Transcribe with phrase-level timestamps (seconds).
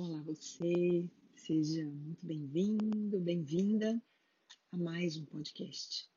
[0.00, 4.00] Olá, você, seja muito bem-vindo, bem-vinda
[4.70, 6.08] a mais um podcast.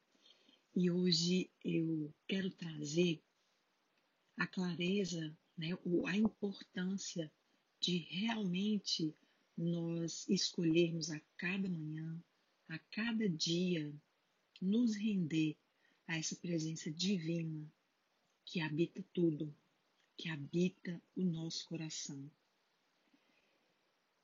[0.75, 3.20] E hoje eu quero trazer
[4.38, 5.70] a clareza, né,
[6.06, 7.32] a importância
[7.80, 9.16] de realmente
[9.57, 12.23] nós escolhermos a cada manhã,
[12.70, 13.91] a cada dia,
[14.61, 15.57] nos render
[16.07, 17.68] a essa presença divina
[18.45, 19.52] que habita tudo,
[20.16, 22.29] que habita o nosso coração.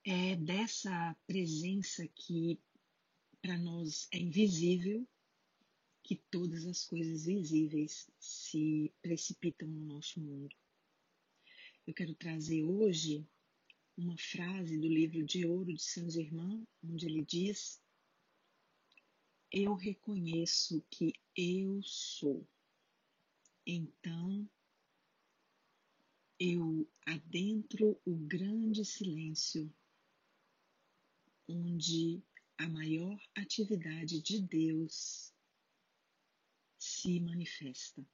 [0.10, 2.58] É dessa presença que
[3.42, 5.06] para nós é invisível
[6.02, 10.56] que todas as coisas visíveis se precipitam no nosso mundo.
[11.86, 13.28] Eu quero trazer hoje
[13.98, 17.84] uma frase do livro de ouro de Saint Germain, onde ele diz:
[19.52, 22.48] Eu reconheço que eu sou.
[23.66, 24.50] Então
[26.40, 29.70] eu adentro o grande silêncio,
[31.48, 32.22] onde
[32.58, 35.34] a maior atividade de Deus
[36.78, 38.06] se manifesta.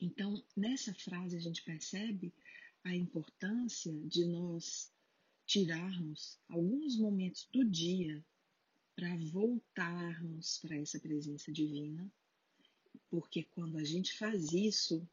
[0.00, 2.32] Então, nessa frase a gente percebe
[2.84, 4.90] a importância de nós
[5.46, 8.24] tirarmos alguns momentos do dia
[8.94, 12.10] para voltarmos para essa presença divina,
[13.10, 15.06] porque quando a gente faz isso,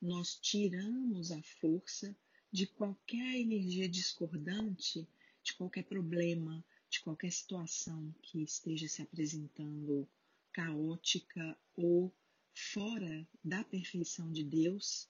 [0.00, 2.16] nós tiramos a força
[2.52, 5.06] de qualquer energia discordante,
[5.48, 10.06] de qualquer problema, de qualquer situação que esteja se apresentando
[10.52, 12.14] caótica ou
[12.54, 15.08] fora da perfeição de Deus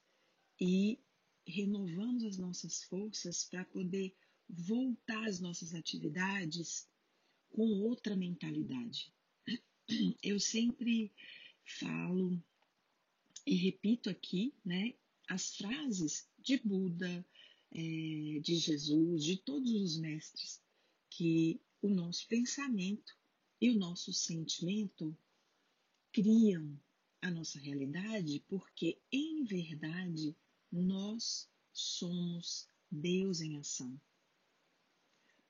[0.61, 1.01] e
[1.45, 4.15] renovamos as nossas forças para poder
[4.49, 6.89] voltar às nossas atividades
[7.51, 9.13] com outra mentalidade.
[10.23, 11.13] Eu sempre
[11.65, 12.41] falo
[13.45, 14.95] e repito aqui, né,
[15.27, 17.27] as frases de Buda,
[17.73, 20.61] é, de Jesus, de todos os mestres,
[21.11, 23.17] que o nosso pensamento
[23.61, 25.17] e o nosso sentimento
[26.13, 26.79] criam
[27.21, 30.37] a nossa realidade, porque em verdade
[30.71, 34.01] nós somos Deus em ação.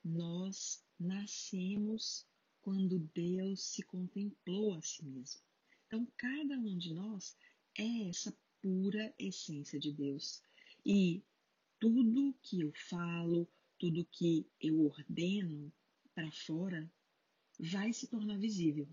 [0.04, 2.26] Nós nascemos
[2.60, 5.40] quando Deus se contemplou a si mesmo.
[5.86, 7.36] Então, cada um de nós
[7.76, 10.42] é essa pura essência de Deus.
[10.84, 11.22] E
[11.78, 15.72] tudo que eu falo, tudo que eu ordeno
[16.14, 16.90] para fora,
[17.58, 18.88] vai se tornar visível.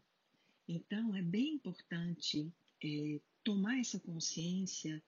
[0.67, 2.51] Então, é bem importante
[2.83, 5.03] é, tomar essa consciência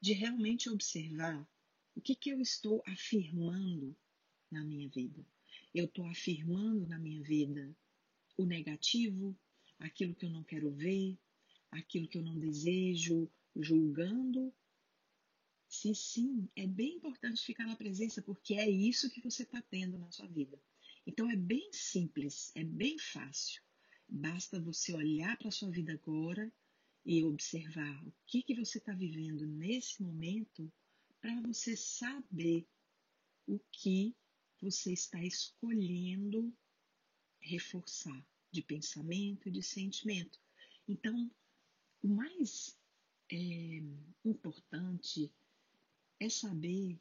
[0.00, 1.46] de realmente observar
[1.94, 3.94] o que, que eu estou afirmando
[4.50, 5.24] na minha vida.
[5.74, 7.74] Eu estou afirmando na minha vida
[8.36, 9.36] o negativo,
[9.78, 11.18] aquilo que eu não quero ver,
[11.70, 14.52] aquilo que eu não desejo, julgando.
[15.72, 19.98] Se sim, é bem importante ficar na presença, porque é isso que você está tendo
[19.98, 20.60] na sua vida.
[21.06, 23.62] Então é bem simples, é bem fácil.
[24.06, 26.52] Basta você olhar para a sua vida agora
[27.06, 30.70] e observar o que, que você está vivendo nesse momento
[31.22, 32.68] para você saber
[33.46, 34.14] o que
[34.60, 36.54] você está escolhendo
[37.40, 40.38] reforçar de pensamento e de sentimento.
[40.86, 41.30] Então,
[42.02, 42.78] o mais
[43.30, 43.82] é,
[44.22, 45.32] importante
[46.22, 46.98] é saber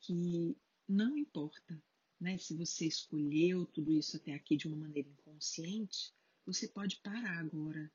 [0.00, 0.56] que
[0.86, 1.82] não importa
[2.20, 6.12] né, se você escolheu tudo isso até aqui de uma maneira inconsciente,
[6.44, 7.90] você pode parar agora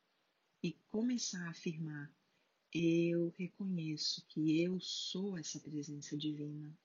[0.64, 2.12] e começar a afirmar:
[2.74, 6.76] eu reconheço que eu sou essa presença divina.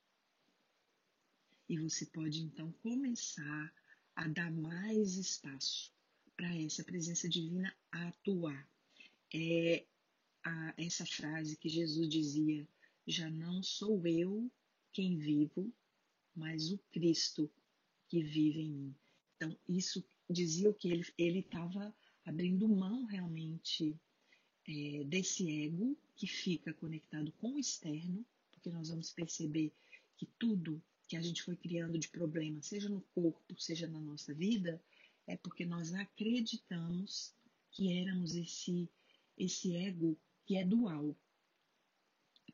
[1.67, 3.75] E você pode então começar
[4.15, 5.91] a dar mais espaço
[6.37, 8.69] para essa presença divina atuar
[9.33, 9.87] é
[10.45, 12.69] a, essa frase que Jesus dizia:
[13.06, 14.50] Já não sou eu
[14.93, 15.72] quem vivo,
[16.34, 17.50] mas o Cristo
[18.09, 18.94] que vive em mim.
[19.37, 21.94] Então, isso dizia que ele estava
[22.25, 23.99] abrindo mão realmente
[24.69, 29.72] é, desse ego que fica conectado com o externo, porque nós vamos perceber
[30.17, 34.35] que tudo que a gente foi criando de problema, seja no corpo, seja na nossa
[34.35, 34.81] vida,
[35.26, 37.35] é porque nós acreditamos
[37.70, 38.88] que éramos esse
[39.38, 41.17] esse ego que é dual.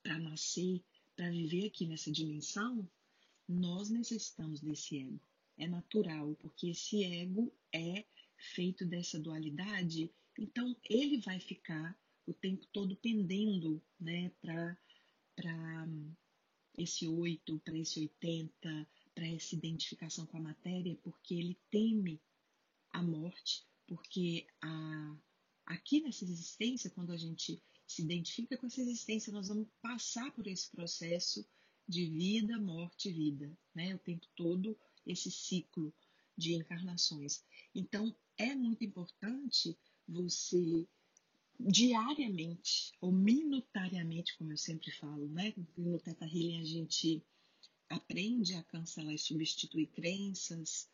[0.07, 0.81] Para nascer,
[1.17, 2.89] para viver aqui nessa dimensão,
[3.49, 5.21] nós necessitamos desse ego.
[5.59, 8.05] É natural, porque esse ego é
[8.37, 10.09] feito dessa dualidade,
[10.39, 14.79] então ele vai ficar o tempo todo pendendo né, para
[16.79, 22.21] esse 8, para esse 80, para essa identificação com a matéria, porque ele teme
[22.91, 25.17] a morte, porque a,
[25.67, 30.47] aqui nessa existência, quando a gente se identifica com essa existência, nós vamos passar por
[30.47, 31.47] esse processo
[31.89, 33.95] de vida, morte vida, né?
[33.95, 35.95] O tempo todo esse ciclo
[36.37, 37.45] de encarnações.
[37.75, 40.87] Então, é muito importante você
[41.59, 45.55] diariamente ou minutariamente, como eu sempre falo, né?
[45.77, 47.25] No Teta Healing a gente
[47.89, 50.91] aprende a cancelar e substituir crenças,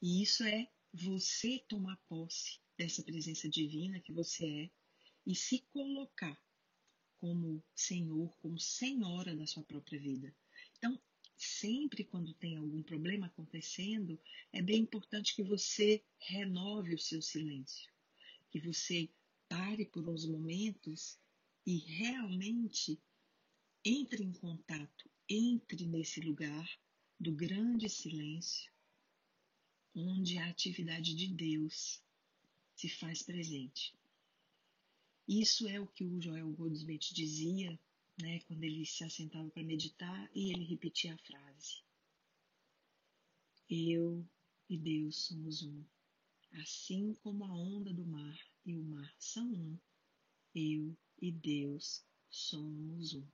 [0.00, 4.70] e isso é você tomar posse dessa presença divina que você é
[5.26, 6.40] e se colocar
[7.18, 10.34] como senhor, como senhora da sua própria vida.
[10.78, 11.00] Então,
[11.36, 14.20] sempre quando tem algum problema acontecendo,
[14.52, 17.90] é bem importante que você renove o seu silêncio,
[18.50, 19.10] que você
[19.48, 21.18] pare por uns momentos
[21.66, 23.00] e realmente
[23.84, 26.68] entre em contato, entre nesse lugar
[27.18, 28.70] do grande silêncio,
[29.94, 32.02] onde a atividade de Deus
[32.74, 33.94] se faz presente.
[35.28, 37.78] Isso é o que o Joel Goldsmith dizia,
[38.20, 41.82] né, quando ele se assentava para meditar e ele repetia a frase:
[43.68, 44.24] Eu
[44.68, 45.84] e Deus somos um.
[46.52, 49.78] Assim como a onda do mar e o mar são um,
[50.54, 53.26] eu e Deus somos um.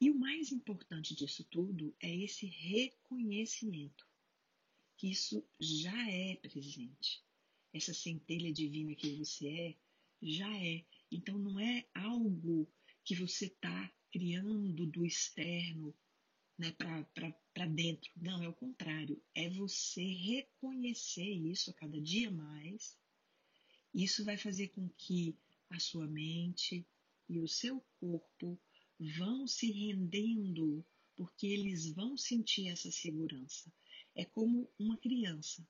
[0.00, 4.06] E o mais importante disso tudo é esse reconhecimento
[4.96, 7.22] que isso já é presente.
[7.72, 9.76] Essa centelha divina que você é,
[10.22, 10.84] já é.
[11.10, 12.68] Então não é algo
[13.04, 15.94] que você está criando do externo
[16.58, 18.10] né, para dentro.
[18.16, 19.22] Não, é o contrário.
[19.34, 22.96] É você reconhecer isso a cada dia mais.
[23.94, 25.36] Isso vai fazer com que
[25.70, 26.86] a sua mente
[27.28, 28.60] e o seu corpo
[29.18, 30.84] vão se rendendo,
[31.16, 33.72] porque eles vão sentir essa segurança.
[34.14, 35.66] É como uma criança.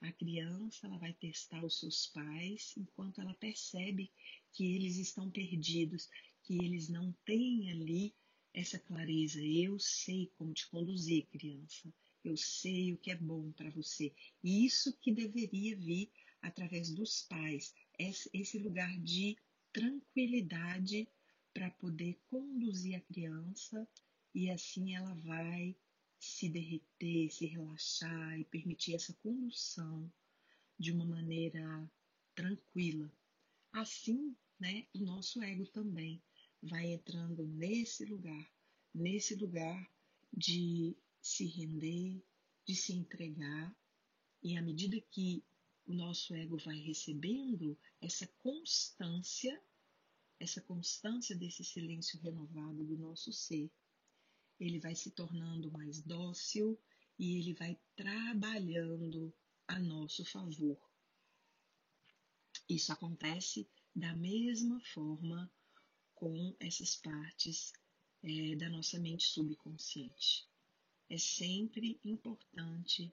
[0.00, 4.10] A criança ela vai testar os seus pais enquanto ela percebe
[4.52, 6.08] que eles estão perdidos,
[6.42, 8.14] que eles não têm ali
[8.54, 9.42] essa clareza.
[9.42, 11.92] Eu sei como te conduzir, criança.
[12.24, 14.12] Eu sei o que é bom para você.
[14.42, 16.10] E isso que deveria vir
[16.40, 19.36] através dos pais, esse lugar de
[19.72, 21.08] tranquilidade
[21.52, 23.86] para poder conduzir a criança
[24.34, 25.76] e assim ela vai
[26.18, 30.10] se derreter, se relaxar e permitir essa condução
[30.78, 31.90] de uma maneira
[32.34, 33.12] tranquila.
[33.72, 36.22] Assim, né, o nosso ego também
[36.62, 38.52] vai entrando nesse lugar,
[38.94, 39.90] nesse lugar
[40.32, 42.22] de se render,
[42.64, 43.74] de se entregar,
[44.42, 45.44] e à medida que
[45.86, 49.60] o nosso ego vai recebendo essa constância,
[50.38, 53.70] essa constância desse silêncio renovado do nosso ser,
[54.58, 56.78] ele vai se tornando mais dócil
[57.18, 59.32] e ele vai trabalhando
[59.66, 60.78] a nosso favor.
[62.68, 65.50] Isso acontece da mesma forma
[66.14, 67.72] com essas partes
[68.22, 70.46] é, da nossa mente subconsciente.
[71.08, 73.12] É sempre importante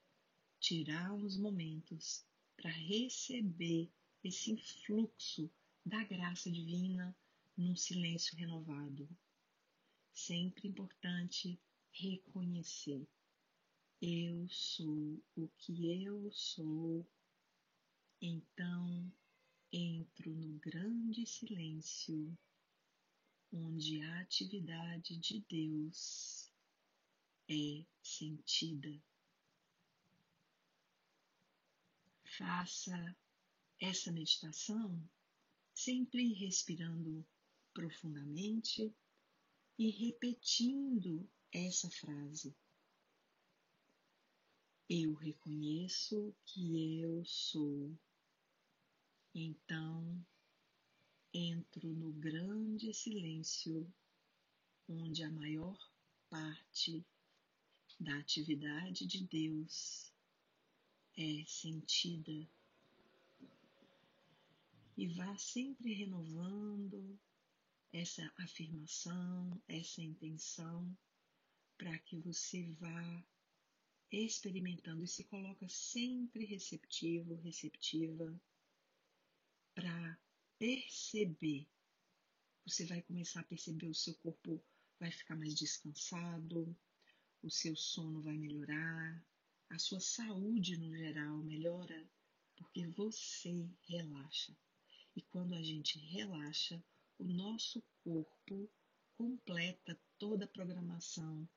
[0.59, 2.25] tirar uns momentos
[2.57, 3.89] para receber
[4.23, 5.49] esse influxo
[5.85, 7.15] da graça divina
[7.55, 9.07] num silêncio renovado,
[10.15, 11.59] sempre importante
[11.91, 13.05] reconhecer.
[14.01, 17.05] Eu sou o que eu sou,
[18.21, 19.11] então
[19.71, 22.37] entro no grande silêncio,
[23.51, 26.51] onde a atividade de Deus
[27.49, 29.01] é sentida.
[32.37, 33.15] Faça
[33.79, 35.09] essa meditação
[35.73, 37.25] sempre respirando
[37.73, 38.93] profundamente
[39.77, 42.55] e repetindo essa frase.
[44.89, 47.97] Eu reconheço que eu sou.
[49.33, 50.25] Então,
[51.33, 53.91] entro no grande silêncio,
[54.87, 55.77] onde a maior
[56.29, 57.05] parte
[57.99, 60.13] da atividade de Deus
[61.17, 62.47] é sentida.
[64.97, 67.19] E vá sempre renovando
[67.93, 70.97] essa afirmação, essa intenção,
[71.77, 73.25] para que você vá
[74.11, 78.39] experimentando e se coloca sempre receptivo, receptiva,
[79.73, 80.19] para
[80.57, 81.67] perceber.
[82.65, 84.63] Você vai começar a perceber o seu corpo
[84.99, 86.75] vai ficar mais descansado,
[87.43, 89.23] o seu sono vai melhorar,
[89.69, 92.09] a sua saúde no geral melhora,
[92.55, 94.55] porque você relaxa.
[95.15, 96.83] E quando a gente relaxa,
[97.17, 98.69] o nosso corpo
[99.17, 101.47] completa toda a programação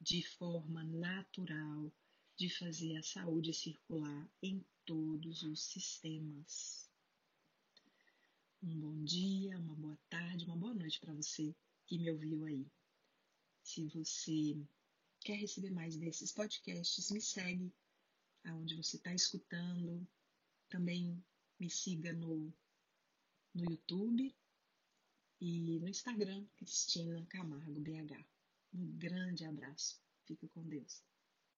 [0.00, 1.90] de forma natural
[2.36, 6.90] de fazer a saúde circular em todos os sistemas.
[8.62, 11.54] Um bom dia, uma boa tarde, uma boa noite para você
[11.86, 12.66] que me ouviu aí.
[13.62, 14.56] Se você
[15.20, 17.72] quer receber mais desses podcasts, me segue
[18.44, 20.06] aonde você está escutando.
[20.68, 21.22] Também
[21.58, 22.52] me siga no,
[23.54, 24.34] no YouTube
[25.46, 28.16] e no Instagram, Cristina Camargo BH.
[28.72, 30.00] Um grande abraço.
[30.24, 31.02] Fica com Deus.